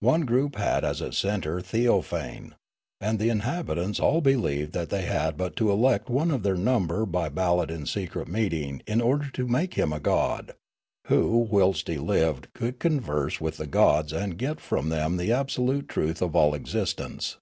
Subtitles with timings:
[0.00, 2.52] One group had as its centre Theophane,
[3.00, 7.06] and the inhabitants all believed that the}' had but to elect one of their number
[7.06, 10.52] by bal lot in seciet meeting in order to make him a god,
[11.06, 15.88] who whilst he lived could converse with the gods and get from them the absolute
[15.88, 17.38] truth of all existence.